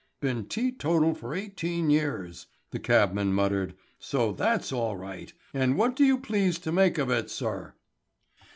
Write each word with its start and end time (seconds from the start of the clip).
"Been 0.19 0.45
teetotal 0.47 1.13
for 1.13 1.35
eighteen 1.35 1.91
years," 1.91 2.47
the 2.71 2.79
cabman 2.79 3.33
muttered, 3.33 3.75
"so 3.99 4.31
that's 4.31 4.71
all 4.73 4.97
right. 4.97 5.31
And 5.53 5.77
what 5.77 5.95
do 5.95 6.03
you 6.03 6.17
please 6.17 6.57
to 6.61 6.71
make 6.71 6.97
of 6.97 7.11
it, 7.11 7.29
sir?" 7.29 7.75